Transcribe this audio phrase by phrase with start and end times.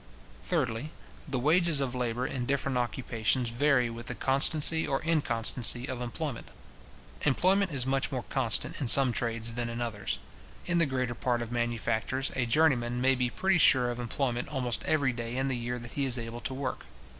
[0.41, 0.89] Thirdly,
[1.27, 6.47] the wages of labour in different occupations vary with the constancy or inconstancy of employment.
[7.21, 10.17] Employment is much more constant in some trades than in others.
[10.65, 15.13] In the greater part of manufactures, a journeyman maybe pretty sure of employment almost every
[15.13, 16.85] day in the year that he is able to work.